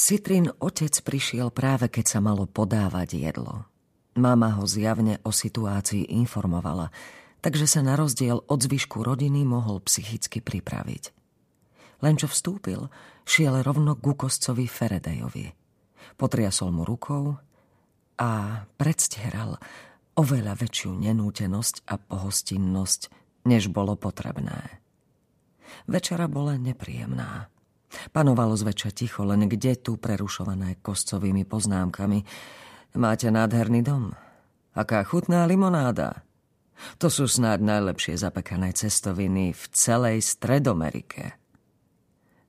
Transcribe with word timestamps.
Citrin 0.00 0.48
otec 0.48 0.96
prišiel 1.04 1.52
práve 1.52 1.92
keď 1.92 2.06
sa 2.08 2.18
malo 2.24 2.48
podávať 2.48 3.20
jedlo. 3.20 3.68
Mama 4.16 4.56
ho 4.56 4.64
zjavne 4.64 5.20
o 5.28 5.30
situácii 5.30 6.08
informovala, 6.16 6.88
takže 7.44 7.68
sa 7.68 7.84
na 7.84 8.00
rozdiel 8.00 8.40
od 8.40 8.58
zvyšku 8.64 9.04
rodiny 9.04 9.44
mohol 9.44 9.84
psychicky 9.84 10.40
pripraviť. 10.40 11.12
Len 12.00 12.16
čo 12.16 12.32
vstúpil, 12.32 12.88
šiel 13.28 13.60
rovno 13.60 13.92
ku 13.92 14.16
kostcovi 14.16 14.64
Feredejovi. 14.64 15.52
Potriasol 16.16 16.72
mu 16.72 16.88
rukou 16.88 17.36
a 18.16 18.30
predstieral 18.80 19.60
oveľa 20.16 20.56
väčšiu 20.56 20.96
nenútenosť 20.96 21.84
a 21.84 22.00
pohostinnosť, 22.00 23.00
než 23.44 23.68
bolo 23.68 24.00
potrebné. 24.00 24.80
Večera 25.84 26.24
bola 26.24 26.56
nepríjemná. 26.56 27.52
Panovalo 28.14 28.54
zväčša 28.54 28.90
ticho, 28.94 29.26
len 29.26 29.50
kde 29.50 29.78
tu 29.78 29.98
prerušované 29.98 30.78
koscovými 30.80 31.42
poznámkami. 31.46 32.22
Máte 32.98 33.28
nádherný 33.30 33.82
dom. 33.82 34.14
Aká 34.74 35.02
chutná 35.02 35.46
limonáda. 35.46 36.22
To 36.96 37.12
sú 37.12 37.28
snáď 37.28 37.60
najlepšie 37.60 38.16
zapekané 38.16 38.72
cestoviny 38.72 39.52
v 39.52 39.62
celej 39.74 40.24
Stredomerike. 40.24 41.36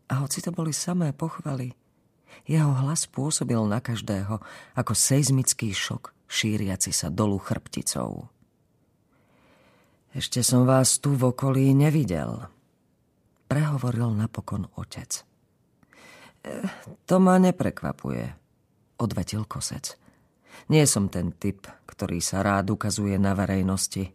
A 0.07 0.23
hoci 0.23 0.39
to 0.39 0.55
boli 0.55 0.71
samé 0.71 1.11
pochvaly, 1.11 1.75
jeho 2.47 2.73
hlas 2.73 3.05
pôsobil 3.05 3.59
na 3.67 3.83
každého 3.83 4.41
ako 4.73 4.93
seizmický 4.95 5.75
šok 5.75 6.15
šíriaci 6.31 6.95
sa 6.95 7.11
dolu 7.11 7.37
chrbticou. 7.37 8.31
Ešte 10.11 10.43
som 10.43 10.67
vás 10.67 10.99
tu 10.99 11.15
v 11.15 11.31
okolí 11.31 11.71
nevidel, 11.71 12.51
prehovoril 13.47 14.11
napokon 14.11 14.67
otec. 14.75 15.23
To 17.05 17.15
ma 17.21 17.37
neprekvapuje, 17.37 18.25
odvetil 18.97 19.45
kosec. 19.45 19.97
Nie 20.69 20.89
som 20.89 21.09
ten 21.09 21.35
typ, 21.35 21.67
ktorý 21.85 22.21
sa 22.23 22.41
rád 22.41 22.73
ukazuje 22.73 23.17
na 23.17 23.37
verejnosti. 23.37 24.09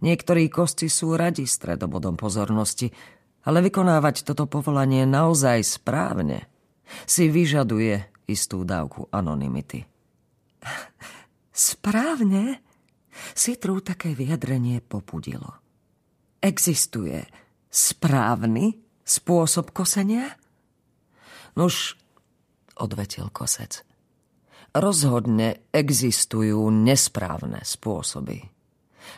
Niektorí 0.00 0.48
kosci 0.48 0.88
sú 0.88 1.16
radi 1.16 1.44
stredobodom 1.44 2.16
pozornosti, 2.16 2.88
ale 3.44 3.60
vykonávať 3.60 4.24
toto 4.24 4.48
povolanie 4.48 5.04
naozaj 5.04 5.60
správne 5.60 6.48
si 7.04 7.28
vyžaduje 7.28 8.00
istú 8.28 8.64
dávku 8.64 9.08
anonymity. 9.12 9.84
Správne? 11.52 12.64
Citru 13.36 13.78
také 13.78 14.16
vyjadrenie 14.16 14.82
popudilo. 14.82 15.62
Existuje 16.42 17.22
správny 17.70 18.74
spôsob 19.06 19.70
kosenia? 19.70 20.34
Nuž, 21.54 21.94
odvetil 22.74 23.30
kosec. 23.30 23.86
Rozhodne 24.74 25.70
existujú 25.70 26.66
nesprávne 26.66 27.62
spôsoby. 27.62 28.42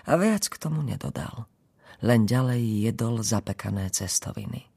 A 0.05 0.21
viac 0.21 0.53
k 0.53 0.61
tomu 0.61 0.85
nedodal. 0.85 1.49
Len 2.05 2.29
ďalej 2.29 2.93
jedol 2.93 3.25
zapekané 3.25 3.89
cestoviny. 3.89 4.69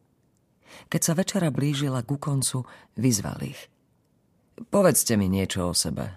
Keď 0.87 1.01
sa 1.03 1.13
večera 1.19 1.51
blížila 1.51 2.07
ku 2.07 2.15
koncu, 2.15 2.63
vyzval 2.95 3.43
ich. 3.43 3.59
Povedzte 4.71 5.19
mi 5.19 5.27
niečo 5.27 5.67
o 5.67 5.73
sebe. 5.75 6.15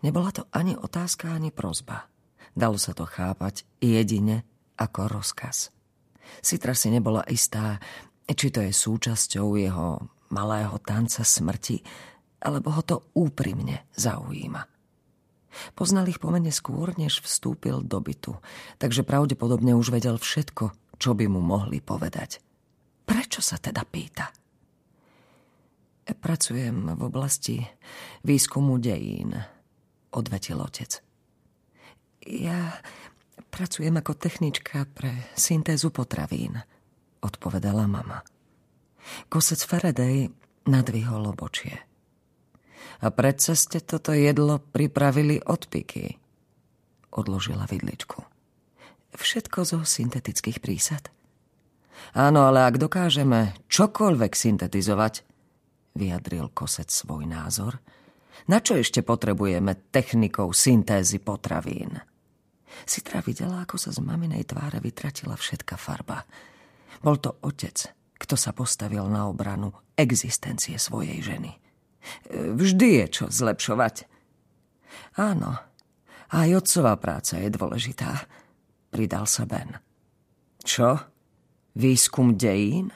Nebola 0.00 0.32
to 0.32 0.48
ani 0.48 0.72
otázka, 0.80 1.36
ani 1.36 1.52
prozba. 1.52 2.08
Dalo 2.56 2.80
sa 2.80 2.96
to 2.96 3.04
chápať 3.04 3.68
jedine 3.84 4.48
ako 4.80 5.12
rozkaz. 5.12 5.68
Sitra 6.40 6.72
si 6.72 6.88
nebola 6.88 7.20
istá, 7.28 7.76
či 8.24 8.48
to 8.48 8.64
je 8.64 8.72
súčasťou 8.72 9.60
jeho 9.60 10.00
malého 10.34 10.74
tanca 10.82 11.22
smrti, 11.22 11.86
alebo 12.42 12.74
ho 12.74 12.82
to 12.82 12.96
úprimne 13.14 13.86
zaujíma. 13.94 14.66
Poznal 15.78 16.10
ich 16.10 16.18
pomene 16.18 16.50
skôr, 16.50 16.90
než 16.98 17.22
vstúpil 17.22 17.86
do 17.86 18.02
bytu, 18.02 18.34
takže 18.82 19.06
pravdepodobne 19.06 19.78
už 19.78 19.94
vedel 19.94 20.18
všetko, 20.18 20.74
čo 20.98 21.10
by 21.14 21.30
mu 21.30 21.38
mohli 21.38 21.78
povedať. 21.78 22.42
Prečo 23.06 23.38
sa 23.38 23.62
teda 23.62 23.86
pýta? 23.86 24.34
Pracujem 26.04 26.98
v 26.98 27.02
oblasti 27.04 27.64
výskumu 28.26 28.76
dejín, 28.76 29.32
odvetil 30.12 30.60
otec. 30.60 31.00
Ja 32.24 32.80
pracujem 33.48 33.94
ako 34.00 34.12
technička 34.16 34.88
pre 34.92 35.28
syntézu 35.36 35.88
potravín, 35.92 36.60
odpovedala 37.24 37.88
mama. 37.88 38.20
Kosec 39.28 39.60
Faraday 39.64 40.30
nadvihol 40.68 41.28
obočie. 41.28 41.76
A 43.04 43.10
predsa 43.12 43.52
ste 43.58 43.84
toto 43.84 44.16
jedlo 44.16 44.60
pripravili 44.60 45.42
od 45.44 45.68
piky. 45.68 46.16
Odložila 47.14 47.68
vidličku. 47.68 48.22
Všetko 49.14 49.58
zo 49.62 49.80
syntetických 49.86 50.58
prísad. 50.58 51.12
Áno, 52.14 52.46
ale 52.50 52.66
ak 52.66 52.80
dokážeme 52.82 53.54
čokoľvek 53.70 54.32
syntetizovať, 54.34 55.22
vyjadril 55.94 56.50
kosec 56.50 56.90
svoj 56.90 57.24
názor, 57.28 57.78
na 58.50 58.58
čo 58.58 58.74
ešte 58.74 59.06
potrebujeme 59.06 59.88
technikou 59.94 60.50
syntézy 60.50 61.22
potravín? 61.22 62.02
Sitra 62.82 63.22
videla, 63.22 63.62
ako 63.62 63.78
sa 63.78 63.94
z 63.94 64.02
maminej 64.02 64.50
tváre 64.50 64.82
vytratila 64.82 65.38
všetka 65.38 65.78
farba. 65.78 66.26
Bol 66.98 67.22
to 67.22 67.38
otec, 67.46 67.94
kto 68.18 68.34
sa 68.38 68.54
postavil 68.54 69.06
na 69.10 69.26
obranu 69.26 69.74
existencie 69.98 70.78
svojej 70.78 71.20
ženy. 71.22 71.52
Vždy 72.32 72.88
je 73.00 73.06
čo 73.08 73.24
zlepšovať. 73.32 74.06
Áno, 75.16 75.56
aj 76.34 76.48
otcová 76.64 76.98
práca 76.98 77.40
je 77.40 77.48
dôležitá, 77.48 78.28
pridal 78.90 79.24
sa 79.24 79.48
Ben. 79.48 79.78
Čo? 80.64 81.00
Výskum 81.74 82.38
dejín? 82.38 82.94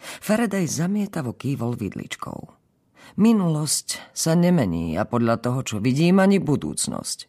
Faraday 0.00 0.64
zamietavo 0.64 1.36
kývol 1.36 1.76
vidličkou. 1.76 2.40
Minulosť 3.20 4.12
sa 4.16 4.32
nemení 4.38 4.96
a 4.96 5.04
podľa 5.04 5.36
toho, 5.42 5.60
čo 5.66 5.76
vidím, 5.82 6.22
ani 6.22 6.38
budúcnosť. 6.38 7.28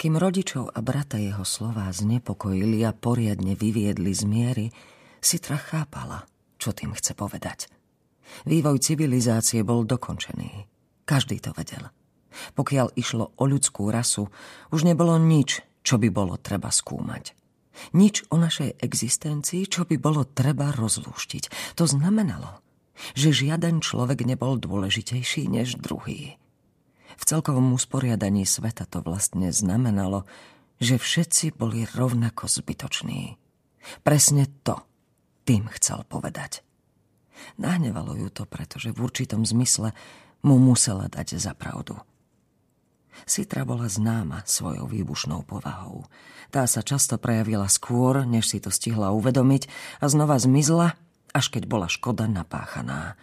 Kým 0.00 0.16
rodičov 0.16 0.72
a 0.72 0.80
brata 0.80 1.20
jeho 1.20 1.44
slová 1.44 1.92
znepokojili 1.92 2.80
a 2.88 2.96
poriadne 2.96 3.52
vyviedli 3.52 4.12
z 4.16 4.22
miery, 4.24 4.66
Sitra 5.20 5.56
chápala– 5.56 6.24
čo 6.66 6.74
tým 6.74 6.96
chce 6.96 7.14
povedať. 7.14 7.70
Vývoj 8.48 8.82
civilizácie 8.82 9.62
bol 9.62 9.86
dokončený. 9.86 10.66
Každý 11.06 11.38
to 11.38 11.54
vedel. 11.54 11.94
Pokiaľ 12.58 12.98
išlo 12.98 13.32
o 13.38 13.44
ľudskú 13.46 13.88
rasu, 13.88 14.28
už 14.74 14.82
nebolo 14.82 15.14
nič, 15.16 15.62
čo 15.86 15.96
by 15.96 16.10
bolo 16.10 16.34
treba 16.36 16.68
skúmať. 16.74 17.32
Nič 17.94 18.26
o 18.32 18.40
našej 18.40 18.82
existencii, 18.82 19.70
čo 19.70 19.86
by 19.86 19.96
bolo 20.00 20.26
treba 20.26 20.74
rozlúštiť. 20.74 21.76
To 21.78 21.84
znamenalo, 21.86 22.58
že 23.14 23.30
žiaden 23.30 23.84
človek 23.84 24.26
nebol 24.26 24.58
dôležitejší 24.58 25.46
než 25.46 25.78
druhý. 25.78 26.40
V 27.16 27.22
celkovom 27.22 27.72
usporiadaní 27.78 28.44
sveta 28.44 28.90
to 28.90 29.00
vlastne 29.06 29.54
znamenalo, 29.54 30.26
že 30.82 31.00
všetci 31.00 31.56
boli 31.56 31.88
rovnako 31.94 32.50
zbytoční. 32.50 33.38
Presne 34.02 34.50
to 34.66 34.82
tým 35.46 35.70
chcel 35.78 36.02
povedať. 36.10 36.66
Nahnevalo 37.56 38.18
ju 38.18 38.28
to, 38.28 38.42
pretože 38.44 38.90
v 38.90 39.06
určitom 39.06 39.46
zmysle 39.46 39.94
mu 40.42 40.58
musela 40.58 41.06
dať 41.06 41.38
za 41.38 41.54
pravdu. 41.54 41.96
Sitra 43.24 43.64
bola 43.64 43.88
známa 43.88 44.44
svojou 44.44 44.84
výbušnou 44.84 45.48
povahou. 45.48 46.04
Tá 46.52 46.68
sa 46.68 46.84
často 46.84 47.16
prejavila 47.16 47.64
skôr, 47.64 48.28
než 48.28 48.52
si 48.52 48.58
to 48.60 48.68
stihla 48.68 49.16
uvedomiť 49.16 49.70
a 50.02 50.12
znova 50.12 50.36
zmizla, 50.36 51.00
až 51.32 51.46
keď 51.48 51.64
bola 51.64 51.88
škoda 51.88 52.28
napáchaná. 52.28 53.16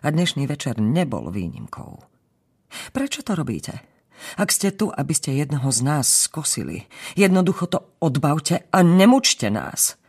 A 0.00 0.06
dnešný 0.06 0.46
večer 0.46 0.78
nebol 0.78 1.34
výnimkou. 1.34 2.06
Prečo 2.94 3.26
to 3.26 3.34
robíte? 3.34 3.82
Ak 4.38 4.52
ste 4.52 4.70
tu, 4.70 4.92
aby 4.92 5.16
ste 5.16 5.34
jednoho 5.34 5.72
z 5.72 5.80
nás 5.82 6.06
skosili, 6.28 6.86
jednoducho 7.16 7.66
to 7.66 7.78
odbavte 7.98 8.68
a 8.68 8.78
nemučte 8.84 9.48
nás. 9.50 9.99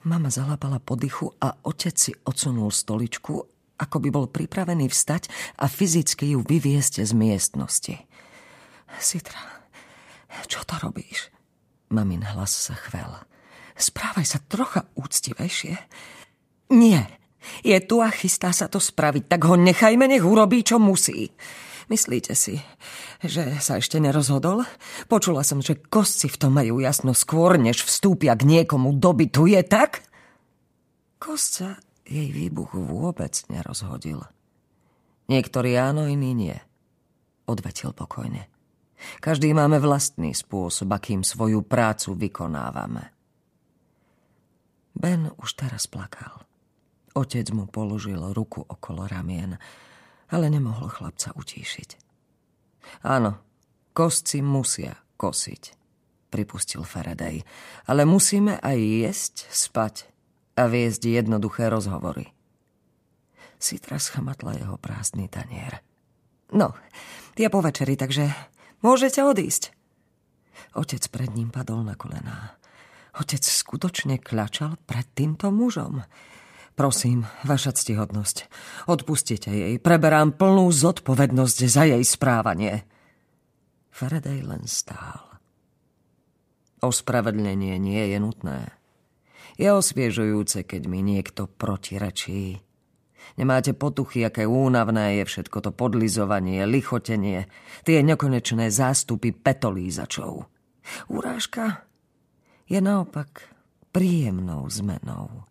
Mama 0.00 0.32
zalapala 0.32 0.80
po 0.80 0.96
dychu 0.96 1.28
a 1.44 1.52
otec 1.60 1.92
si 1.92 2.12
odsunul 2.24 2.72
stoličku, 2.72 3.36
ako 3.76 3.96
by 4.00 4.08
bol 4.08 4.26
pripravený 4.32 4.88
vstať 4.88 5.28
a 5.60 5.68
fyzicky 5.68 6.32
ju 6.32 6.40
vyviesť 6.40 7.04
z 7.04 7.12
miestnosti. 7.12 7.96
Sitra, 8.96 9.40
čo 10.48 10.64
to 10.64 10.80
robíš? 10.80 11.28
Mamin 11.92 12.24
hlas 12.24 12.72
sa 12.72 12.76
chvel. 12.80 13.12
Správaj 13.76 14.24
sa 14.24 14.40
trocha 14.40 14.88
úctivejšie. 14.96 15.76
Nie, 16.72 17.20
je 17.60 17.76
tu 17.84 18.00
a 18.00 18.08
chystá 18.08 18.56
sa 18.56 18.72
to 18.72 18.80
spraviť, 18.80 19.28
tak 19.28 19.44
ho 19.44 19.56
nechajme, 19.56 20.08
nech 20.08 20.24
urobí, 20.24 20.64
čo 20.64 20.80
musí. 20.80 21.28
Myslíte 21.90 22.38
si, 22.38 22.62
že 23.18 23.58
sa 23.58 23.82
ešte 23.82 23.98
nerozhodol? 23.98 24.62
Počula 25.10 25.42
som, 25.42 25.58
že 25.58 25.74
kosci 25.74 26.30
v 26.30 26.38
tom 26.38 26.54
majú 26.54 26.78
jasno 26.78 27.18
skôr, 27.18 27.58
než 27.58 27.82
vstúpia 27.82 28.38
k 28.38 28.46
niekomu 28.46 28.94
do 28.94 29.10
bytu. 29.10 29.50
Je 29.50 29.58
tak? 29.66 30.06
Kostca 31.18 31.82
jej 32.06 32.30
výbuch 32.30 32.78
vôbec 32.78 33.34
nerozhodil. 33.50 34.22
Niektorí 35.26 35.74
áno, 35.74 36.06
iní 36.06 36.30
nie. 36.30 36.58
Odvetil 37.50 37.90
pokojne. 37.90 38.46
Každý 39.18 39.50
máme 39.50 39.82
vlastný 39.82 40.30
spôsob, 40.30 40.94
akým 40.94 41.26
svoju 41.26 41.66
prácu 41.66 42.14
vykonávame. 42.14 43.10
Ben 44.94 45.26
už 45.42 45.58
teraz 45.58 45.90
plakal. 45.90 46.46
Otec 47.18 47.50
mu 47.50 47.66
položil 47.66 48.20
ruku 48.30 48.62
okolo 48.62 49.10
ramien, 49.10 49.58
ale 50.30 50.50
nemohol 50.50 50.88
chlapca 50.90 51.34
utíšiť. 51.34 51.90
Áno, 53.06 53.38
kostci 53.92 54.42
musia 54.42 54.96
kosiť, 55.20 55.62
pripustil 56.32 56.82
Faraday, 56.86 57.42
ale 57.86 58.08
musíme 58.08 58.56
aj 58.62 58.78
jesť, 58.78 59.34
spať 59.50 59.94
a 60.56 60.66
viesť 60.70 61.02
jednoduché 61.06 61.68
rozhovory. 61.68 62.32
Sitra 63.60 64.00
schamatla 64.00 64.56
jeho 64.56 64.76
prázdny 64.80 65.28
tanier. 65.28 65.84
No, 66.56 66.72
je 67.36 67.46
po 67.52 67.60
večeri, 67.60 67.94
takže 67.94 68.32
môžete 68.80 69.20
odísť. 69.20 69.76
Otec 70.74 71.02
pred 71.12 71.30
ním 71.36 71.52
padol 71.52 71.84
na 71.84 71.94
kolená. 71.94 72.56
Otec 73.16 73.42
skutočne 73.42 74.22
klačal 74.22 74.78
pred 74.86 75.04
týmto 75.12 75.50
mužom. 75.50 76.02
Prosím, 76.78 77.28
vaša 77.44 77.76
ctihodnosť, 77.76 78.48
odpustite 78.88 79.52
jej, 79.52 79.74
preberám 79.76 80.32
plnú 80.32 80.72
zodpovednosť 80.72 81.58
za 81.68 81.84
jej 81.84 82.00
správanie. 82.00 82.88
Faraday 83.92 84.40
len 84.40 84.64
stál. 84.64 85.30
Ospravedlenie 86.80 87.76
nie 87.76 88.00
je 88.08 88.16
nutné. 88.16 88.72
Je 89.60 89.68
osviežujúce, 89.68 90.64
keď 90.64 90.88
mi 90.88 91.04
niekto 91.04 91.44
protirečí. 91.44 92.64
Nemáte 93.36 93.76
potuchy, 93.76 94.24
aké 94.24 94.48
únavné 94.48 95.20
je 95.20 95.24
všetko 95.28 95.60
to 95.60 95.70
podlizovanie, 95.76 96.64
lichotenie, 96.64 97.44
tie 97.84 98.00
nekonečné 98.00 98.72
zástupy 98.72 99.36
petolízačov. 99.36 100.48
Urážka 101.12 101.84
je 102.64 102.80
naopak 102.80 103.52
príjemnou 103.92 104.64
zmenou. 104.72 105.49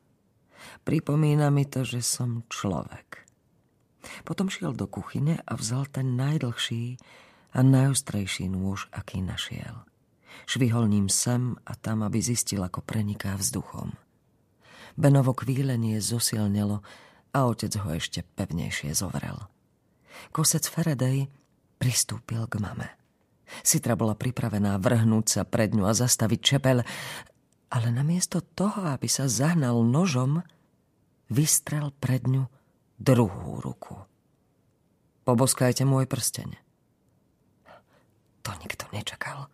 Pripomína 0.83 1.51
mi 1.53 1.67
to, 1.67 1.85
že 1.85 2.01
som 2.01 2.43
človek. 2.49 3.27
Potom 4.23 4.47
šiel 4.47 4.73
do 4.73 4.87
kuchyne 4.87 5.43
a 5.43 5.53
vzal 5.59 5.85
ten 5.91 6.15
najdlhší 6.15 6.97
a 7.53 7.59
najostrejší 7.61 8.47
nôž, 8.47 8.87
aký 8.93 9.19
našiel. 9.19 9.83
Švihol 10.45 10.87
ním 10.87 11.09
sem 11.09 11.57
a 11.65 11.73
tam, 11.75 12.05
aby 12.05 12.21
zistil, 12.21 12.63
ako 12.63 12.81
preniká 12.85 13.35
vzduchom. 13.35 13.93
Benovo 14.95 15.33
kvílenie 15.35 15.99
zosilnelo 16.01 16.81
a 17.33 17.39
otec 17.45 17.73
ho 17.79 17.89
ešte 17.93 18.25
pevnejšie 18.35 18.93
zovrel. 18.97 19.37
Kosec 20.33 20.65
Feredej 20.65 21.29
pristúpil 21.79 22.43
k 22.49 22.59
mame. 22.59 22.89
Sitra 23.65 23.97
bola 23.97 24.13
pripravená 24.13 24.77
vrhnúť 24.77 25.25
sa 25.25 25.41
pred 25.45 25.73
ňu 25.73 25.89
a 25.89 25.93
zastaviť 25.97 26.39
čepel, 26.41 26.85
ale 27.69 27.87
namiesto 27.89 28.41
toho, 28.41 28.89
aby 28.93 29.09
sa 29.09 29.25
zahnal 29.25 29.81
nožom, 29.81 30.45
vystrel 31.29 31.93
pred 31.95 32.25
ňu 32.25 32.45
druhú 32.99 33.63
ruku. 33.63 33.95
Poboskajte 35.23 35.85
môj 35.85 36.09
prsteň. 36.09 36.57
To 38.43 38.51
nikto 38.65 38.89
nečakal. 38.89 39.47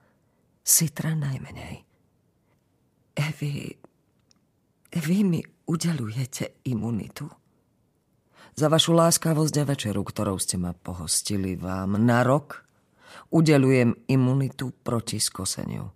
Sitra 0.63 1.13
najmenej. 1.13 1.83
Vy... 3.15 3.75
Vy 4.95 5.17
mi 5.27 5.43
udelujete 5.67 6.63
imunitu. 6.71 7.27
Za 8.55 8.71
vašu 8.71 8.95
láskavosť 8.95 9.55
a 9.59 9.63
večeru, 9.67 10.07
ktorou 10.07 10.39
ste 10.39 10.55
ma 10.55 10.71
pohostili 10.71 11.59
vám 11.59 11.99
na 11.99 12.23
rok 12.23 12.63
udelujem 13.35 13.91
imunitu 14.07 14.71
proti 14.71 15.19
skoseniu. 15.19 15.91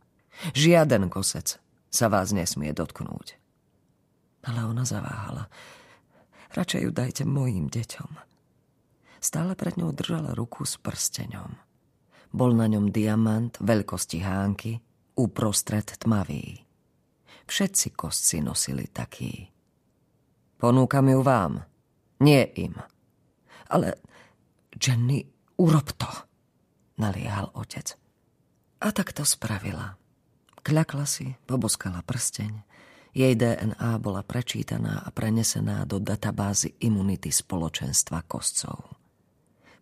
Žiaden 0.51 1.07
kosec 1.07 1.55
sa 1.87 2.05
vás 2.11 2.35
nesmie 2.35 2.75
dotknúť. 2.75 3.38
Ale 4.43 4.63
ona 4.63 4.87
zaváhala. 4.87 5.51
Radšej 6.55 6.81
ju 6.87 6.91
dajte 6.91 7.23
mojim 7.27 7.67
deťom. 7.67 8.11
Stále 9.19 9.53
pred 9.59 9.75
ňou 9.75 9.91
držala 9.91 10.31
ruku 10.31 10.63
s 10.63 10.79
prsteňom. 10.79 11.59
Bol 12.31 12.55
na 12.55 12.71
ňom 12.71 12.93
diamant 12.93 13.51
veľkosti 13.59 14.23
hánky, 14.23 14.79
uprostred 15.19 15.99
tmavý. 15.99 16.63
Všetci 17.49 17.97
kostci 17.97 18.39
nosili 18.39 18.87
taký. 18.87 19.49
Ponúkam 20.55 21.09
ju 21.09 21.19
vám, 21.25 21.65
nie 22.21 22.43
im. 22.59 22.75
Ale, 23.71 23.99
Jenny, 24.75 25.25
urob 25.57 25.91
to 25.97 26.09
naliehal 26.99 27.51
otec. 27.55 27.95
A 28.79 28.91
tak 28.91 29.15
to 29.15 29.23
spravila. 29.23 29.95
Kľakla 30.63 31.07
si, 31.07 31.35
poboskala 31.47 32.03
prsteň. 32.03 32.68
Jej 33.19 33.35
DNA 33.35 33.99
bola 33.99 34.23
prečítaná 34.23 35.03
a 35.03 35.11
prenesená 35.11 35.83
do 35.83 35.99
databázy 35.99 36.79
imunity 36.79 37.35
spoločenstva 37.35 38.23
kostcov. 38.23 38.95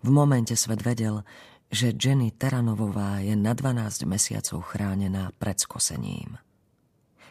V 0.02 0.10
momente 0.10 0.58
svet 0.58 0.82
vedel, 0.82 1.22
že 1.70 1.94
Jenny 1.94 2.34
Teranovová 2.34 3.22
je 3.22 3.38
na 3.38 3.54
12 3.54 4.10
mesiacov 4.10 4.66
chránená 4.74 5.30
pred 5.38 5.54
skosením. 5.54 6.42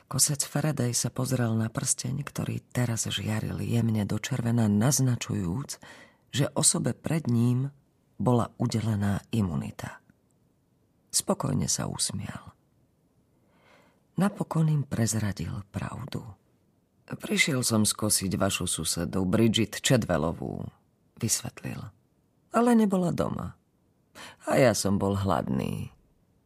Kosec 0.06 0.46
Faraday 0.46 0.94
sa 0.94 1.10
pozrel 1.10 1.50
na 1.58 1.66
prsteň, 1.66 2.22
ktorý 2.22 2.62
teraz 2.70 3.10
žiaril 3.10 3.58
jemne 3.66 4.06
do 4.06 4.22
červena, 4.22 4.70
naznačujúc, 4.70 5.82
že 6.30 6.46
osobe 6.54 6.94
pred 6.94 7.26
ním 7.26 7.74
bola 8.14 8.54
udelená 8.62 9.26
imunita. 9.34 9.98
Spokojne 11.10 11.66
sa 11.66 11.90
usmial. 11.90 12.55
Napokon 14.16 14.72
im 14.72 14.82
prezradil 14.82 15.52
pravdu. 15.68 16.24
Prišiel 17.06 17.60
som 17.60 17.84
skosiť 17.84 18.32
vašu 18.40 18.64
susedu 18.64 19.28
Bridget 19.28 19.84
Čedvelovú, 19.84 20.64
vysvetlil. 21.20 21.78
Ale 22.56 22.72
nebola 22.72 23.12
doma. 23.12 23.60
A 24.48 24.56
ja 24.56 24.72
som 24.72 24.96
bol 24.96 25.20
hladný. 25.20 25.92